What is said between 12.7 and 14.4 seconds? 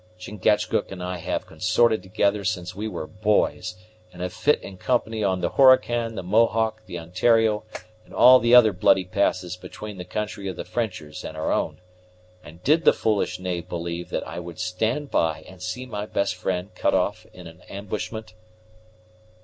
the foolish knave believe that I